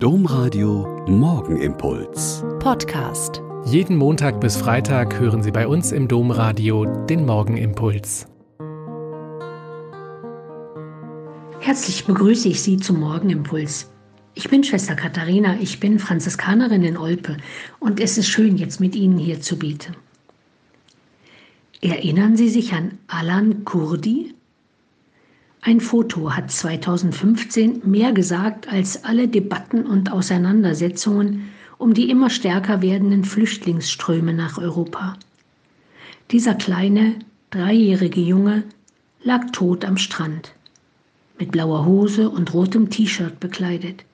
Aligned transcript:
Domradio 0.00 1.04
Morgenimpuls. 1.08 2.44
Podcast. 2.60 3.42
Jeden 3.64 3.96
Montag 3.96 4.40
bis 4.40 4.56
Freitag 4.56 5.18
hören 5.18 5.42
Sie 5.42 5.50
bei 5.50 5.66
uns 5.66 5.90
im 5.90 6.06
Domradio 6.06 6.84
den 7.06 7.26
Morgenimpuls. 7.26 8.28
Herzlich 11.58 12.04
begrüße 12.04 12.48
ich 12.48 12.62
Sie 12.62 12.76
zum 12.76 13.00
Morgenimpuls. 13.00 13.90
Ich 14.36 14.48
bin 14.48 14.62
Schwester 14.62 14.94
Katharina, 14.94 15.56
ich 15.60 15.80
bin 15.80 15.98
Franziskanerin 15.98 16.84
in 16.84 16.96
Olpe 16.96 17.36
und 17.80 17.98
es 17.98 18.18
ist 18.18 18.28
schön, 18.28 18.56
jetzt 18.56 18.78
mit 18.78 18.94
Ihnen 18.94 19.18
hier 19.18 19.40
zu 19.40 19.58
beten. 19.58 19.96
Erinnern 21.80 22.36
Sie 22.36 22.50
sich 22.50 22.72
an 22.72 22.98
Alan 23.08 23.64
Kurdi? 23.64 24.32
Ein 25.68 25.82
Foto 25.82 26.34
hat 26.34 26.50
2015 26.50 27.82
mehr 27.84 28.12
gesagt 28.12 28.72
als 28.72 29.04
alle 29.04 29.28
Debatten 29.28 29.84
und 29.84 30.10
Auseinandersetzungen 30.10 31.50
um 31.76 31.92
die 31.92 32.08
immer 32.08 32.30
stärker 32.30 32.80
werdenden 32.80 33.22
Flüchtlingsströme 33.22 34.32
nach 34.32 34.56
Europa. 34.56 35.18
Dieser 36.30 36.54
kleine, 36.54 37.16
dreijährige 37.50 38.22
Junge 38.22 38.62
lag 39.22 39.50
tot 39.52 39.84
am 39.84 39.98
Strand, 39.98 40.54
mit 41.38 41.50
blauer 41.50 41.84
Hose 41.84 42.30
und 42.30 42.54
rotem 42.54 42.88
T-Shirt 42.88 43.38
bekleidet. 43.38 44.06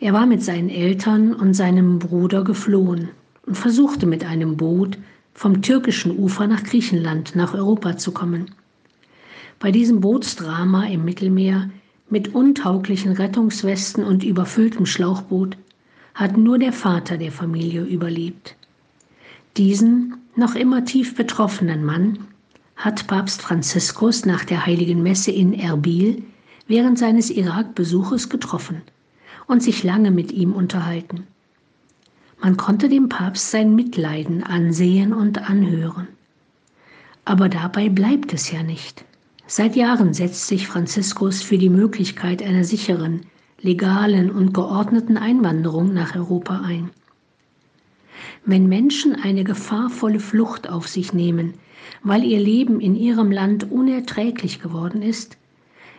Er 0.00 0.14
war 0.14 0.24
mit 0.24 0.42
seinen 0.42 0.70
Eltern 0.70 1.34
und 1.34 1.52
seinem 1.52 1.98
Bruder 1.98 2.44
geflohen 2.44 3.10
und 3.44 3.58
versuchte 3.58 4.06
mit 4.06 4.24
einem 4.24 4.56
Boot 4.56 4.96
vom 5.34 5.60
türkischen 5.60 6.18
Ufer 6.18 6.46
nach 6.46 6.64
Griechenland, 6.64 7.36
nach 7.36 7.52
Europa 7.52 7.98
zu 7.98 8.12
kommen. 8.12 8.52
Bei 9.58 9.70
diesem 9.70 10.00
Bootsdrama 10.00 10.84
im 10.86 11.04
Mittelmeer 11.04 11.70
mit 12.10 12.34
untauglichen 12.34 13.12
Rettungswesten 13.12 14.04
und 14.04 14.22
überfülltem 14.22 14.84
Schlauchboot 14.86 15.56
hat 16.14 16.36
nur 16.36 16.58
der 16.58 16.72
Vater 16.72 17.16
der 17.16 17.32
Familie 17.32 17.82
überlebt. 17.82 18.54
Diesen 19.56 20.18
noch 20.34 20.54
immer 20.54 20.84
tief 20.84 21.14
betroffenen 21.14 21.84
Mann 21.84 22.18
hat 22.76 23.06
Papst 23.06 23.40
Franziskus 23.40 24.26
nach 24.26 24.44
der 24.44 24.66
heiligen 24.66 25.02
Messe 25.02 25.30
in 25.30 25.54
Erbil 25.54 26.22
während 26.68 26.98
seines 26.98 27.30
Irakbesuches 27.30 28.28
getroffen 28.28 28.82
und 29.46 29.62
sich 29.62 29.82
lange 29.82 30.10
mit 30.10 30.32
ihm 30.32 30.52
unterhalten. 30.52 31.26
Man 32.42 32.58
konnte 32.58 32.90
dem 32.90 33.08
Papst 33.08 33.50
sein 33.50 33.74
Mitleiden 33.74 34.42
ansehen 34.42 35.14
und 35.14 35.48
anhören. 35.48 36.08
Aber 37.24 37.48
dabei 37.48 37.88
bleibt 37.88 38.34
es 38.34 38.50
ja 38.52 38.62
nicht. 38.62 39.06
Seit 39.48 39.76
Jahren 39.76 40.12
setzt 40.12 40.48
sich 40.48 40.66
Franziskus 40.66 41.40
für 41.40 41.56
die 41.56 41.70
Möglichkeit 41.70 42.42
einer 42.42 42.64
sicheren, 42.64 43.20
legalen 43.60 44.32
und 44.32 44.52
geordneten 44.52 45.16
Einwanderung 45.16 45.94
nach 45.94 46.16
Europa 46.16 46.62
ein. 46.62 46.90
Wenn 48.44 48.68
Menschen 48.68 49.14
eine 49.14 49.44
gefahrvolle 49.44 50.18
Flucht 50.18 50.68
auf 50.68 50.88
sich 50.88 51.12
nehmen, 51.12 51.54
weil 52.02 52.24
ihr 52.24 52.40
Leben 52.40 52.80
in 52.80 52.96
ihrem 52.96 53.30
Land 53.30 53.70
unerträglich 53.70 54.60
geworden 54.60 55.00
ist, 55.00 55.36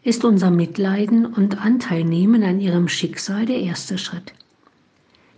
ist 0.03 0.25
unser 0.25 0.51
Mitleiden 0.51 1.25
und 1.25 1.63
Anteilnehmen 1.63 2.43
an 2.43 2.59
ihrem 2.59 2.89
Schicksal 2.89 3.45
der 3.45 3.61
erste 3.61 3.97
Schritt. 3.97 4.33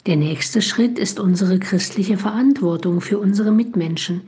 Der 0.07 0.15
nächste 0.15 0.63
Schritt 0.63 0.97
ist 0.97 1.19
unsere 1.19 1.59
christliche 1.59 2.17
Verantwortung 2.17 3.01
für 3.01 3.19
unsere 3.19 3.51
Mitmenschen, 3.51 4.21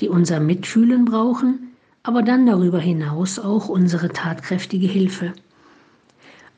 die 0.00 0.10
unser 0.10 0.40
Mitfühlen 0.40 1.06
brauchen 1.06 1.73
aber 2.04 2.22
dann 2.22 2.46
darüber 2.46 2.78
hinaus 2.78 3.38
auch 3.38 3.68
unsere 3.68 4.10
tatkräftige 4.10 4.86
Hilfe. 4.86 5.32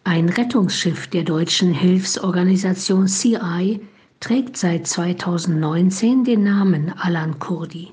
Ein 0.02 0.28
Rettungsschiff 0.28 1.06
der 1.06 1.22
deutschen 1.22 1.72
Hilfsorganisation 1.72 3.06
CI 3.06 3.80
trägt 4.20 4.56
seit 4.56 4.86
2019 4.86 6.24
den 6.24 6.42
Namen 6.42 6.92
Alan 6.98 7.38
Kurdi. 7.38 7.92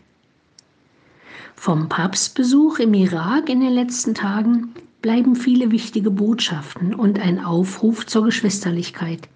Vom 1.56 1.90
Papstbesuch 1.90 2.80
im 2.80 2.94
Irak 2.96 3.50
in 3.50 3.62
den 3.62 3.74
letzten 3.74 4.16
Tagen 4.16 4.74
bleiben 5.03 5.36
viele 5.36 5.69
wichtige 5.72 6.09
Botschaften 6.09 6.96
und 6.96 7.19
ein 7.19 7.44
Aufruf 7.44 8.08
zur 8.08 8.25
Geschwisterlichkeit, 8.25 9.30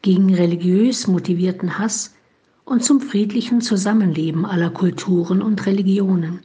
gegen 0.00 0.32
religiös 0.32 1.08
motivierten 1.08 1.78
Hass 1.78 2.14
und 2.64 2.84
zum 2.84 3.00
friedlichen 3.00 3.60
Zusammenleben 3.60 4.46
aller 4.46 4.70
Kulturen 4.70 5.42
und 5.42 5.66
Religionen. 5.66 6.40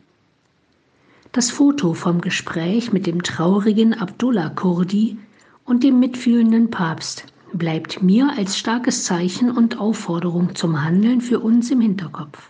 Das 1.32 1.52
Foto 1.52 1.94
vom 1.94 2.22
Gespräch 2.22 2.94
mit 2.94 3.06
dem 3.06 3.22
traurigen 3.22 3.94
Abdullah 3.94 4.50
Kurdi 4.50 5.18
und 5.66 5.84
dem 5.84 6.00
mitfühlenden 6.00 6.72
Papst 6.72 7.26
bleibt 7.54 8.02
mir 8.02 8.32
als 8.38 8.58
starkes 8.58 9.04
Zeichen 9.04 9.52
und 9.52 9.80
Aufforderung 9.80 10.56
zum 10.56 10.84
Handeln 10.84 11.22
für 11.22 11.40
uns 11.40 11.70
im 11.72 11.82
Hinterkopf. 11.82 12.50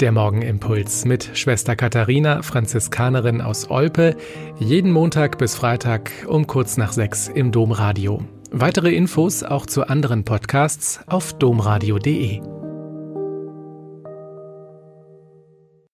Der 0.00 0.12
Morgenimpuls 0.12 1.06
mit 1.06 1.30
Schwester 1.32 1.74
Katharina, 1.74 2.42
Franziskanerin 2.42 3.40
aus 3.40 3.70
Olpe, 3.70 4.14
jeden 4.58 4.92
Montag 4.92 5.38
bis 5.38 5.54
Freitag 5.54 6.10
um 6.28 6.46
kurz 6.46 6.76
nach 6.76 6.92
sechs 6.92 7.28
im 7.28 7.50
Domradio. 7.50 8.22
Weitere 8.50 8.94
Infos 8.94 9.42
auch 9.42 9.64
zu 9.64 9.88
anderen 9.88 10.24
Podcasts 10.24 11.00
auf 11.06 11.32
domradio.de. 11.38 12.55